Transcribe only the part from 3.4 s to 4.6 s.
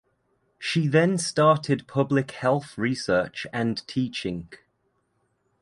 and teaching.